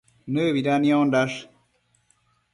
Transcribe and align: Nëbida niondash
Nëbida 0.33 0.73
niondash 0.81 1.35